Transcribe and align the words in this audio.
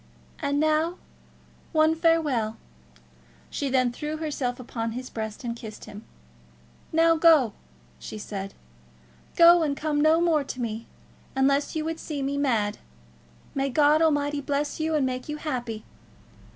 "And 0.39 0.59
now, 0.59 0.97
one 1.73 1.93
farewell." 1.93 2.57
She 3.51 3.69
then 3.69 3.91
threw 3.91 4.17
herself 4.17 4.59
upon 4.59 4.93
his 4.93 5.11
breast 5.11 5.43
and 5.43 5.55
kissed 5.55 5.85
him. 5.85 6.05
"Now, 6.91 7.15
go," 7.17 7.53
she 7.99 8.17
said; 8.17 8.55
"go, 9.35 9.61
and 9.61 9.77
come 9.77 10.01
no 10.01 10.19
more 10.19 10.43
to 10.43 10.59
me, 10.59 10.87
unless 11.35 11.75
you 11.75 11.85
would 11.85 11.99
see 11.99 12.23
me 12.23 12.35
mad. 12.35 12.79
May 13.53 13.69
God 13.69 14.01
Almighty 14.01 14.41
bless 14.41 14.79
you, 14.79 14.95
and 14.95 15.05
make 15.05 15.29
you 15.29 15.37
happy!" 15.37 15.85